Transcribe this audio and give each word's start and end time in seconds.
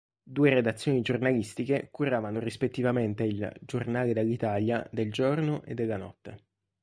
Due 0.23 0.49
redazioni 0.49 1.01
giornalistiche 1.01 1.89
curavano 1.91 2.39
rispettivamente 2.39 3.21
il 3.21 3.53
"Giornale 3.61 4.13
dall’Italia" 4.13 4.83
del 4.91 5.11
giorno 5.11 5.61
e 5.63 5.75
della 5.75 5.97
notte. 5.97 6.45